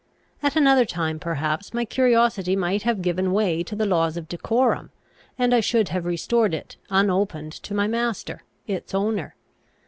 At 0.41 0.55
another 0.55 0.83
time 0.83 1.19
perhaps 1.19 1.75
my 1.75 1.85
curiosity 1.85 2.55
might 2.55 2.81
have 2.81 3.03
given 3.03 3.31
way 3.33 3.61
to 3.61 3.75
the 3.75 3.85
laws 3.85 4.17
of 4.17 4.27
decorum, 4.27 4.89
and 5.37 5.53
I 5.53 5.59
should 5.59 5.89
have 5.89 6.07
restored 6.07 6.55
it 6.55 6.75
unopened 6.89 7.51
to 7.61 7.75
my 7.75 7.85
master, 7.85 8.41
its 8.65 8.95
owner. 8.95 9.35